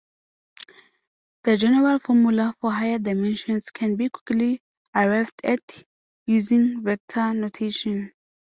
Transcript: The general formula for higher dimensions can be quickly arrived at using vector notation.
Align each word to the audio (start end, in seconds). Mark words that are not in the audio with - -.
The 1.43 1.57
general 1.57 1.99
formula 1.99 2.55
for 2.59 2.71
higher 2.71 2.97
dimensions 2.97 3.69
can 3.69 3.97
be 3.97 4.09
quickly 4.09 4.59
arrived 4.95 5.39
at 5.43 5.83
using 6.25 6.81
vector 6.81 7.31
notation. 7.35 8.11